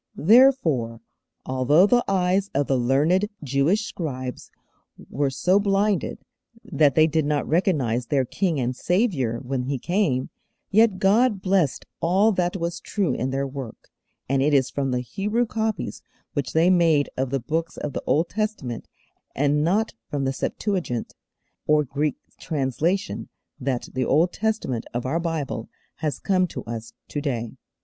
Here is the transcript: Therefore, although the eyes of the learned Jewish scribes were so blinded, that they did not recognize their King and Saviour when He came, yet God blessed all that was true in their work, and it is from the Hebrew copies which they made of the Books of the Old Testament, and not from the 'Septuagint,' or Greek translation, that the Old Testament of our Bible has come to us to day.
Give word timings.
Therefore, 0.15 0.99
although 1.45 1.85
the 1.85 2.03
eyes 2.07 2.49
of 2.55 2.65
the 2.65 2.75
learned 2.75 3.29
Jewish 3.43 3.85
scribes 3.85 4.49
were 5.11 5.29
so 5.29 5.59
blinded, 5.59 6.17
that 6.63 6.95
they 6.95 7.05
did 7.05 7.23
not 7.23 7.47
recognize 7.47 8.07
their 8.07 8.25
King 8.25 8.59
and 8.59 8.75
Saviour 8.75 9.37
when 9.37 9.65
He 9.65 9.77
came, 9.77 10.31
yet 10.71 10.97
God 10.97 11.39
blessed 11.39 11.85
all 11.99 12.31
that 12.31 12.57
was 12.57 12.79
true 12.79 13.13
in 13.13 13.29
their 13.29 13.45
work, 13.45 13.89
and 14.27 14.41
it 14.41 14.55
is 14.55 14.71
from 14.71 14.89
the 14.89 15.01
Hebrew 15.01 15.45
copies 15.45 16.01
which 16.33 16.53
they 16.53 16.71
made 16.71 17.07
of 17.15 17.29
the 17.29 17.39
Books 17.39 17.77
of 17.77 17.93
the 17.93 18.01
Old 18.07 18.27
Testament, 18.29 18.87
and 19.35 19.63
not 19.63 19.93
from 20.09 20.25
the 20.25 20.33
'Septuagint,' 20.33 21.13
or 21.67 21.83
Greek 21.83 22.15
translation, 22.39 23.29
that 23.59 23.89
the 23.93 24.05
Old 24.05 24.33
Testament 24.33 24.87
of 24.95 25.05
our 25.05 25.19
Bible 25.19 25.69
has 25.97 26.17
come 26.17 26.47
to 26.47 26.63
us 26.63 26.91
to 27.09 27.21
day. 27.21 27.51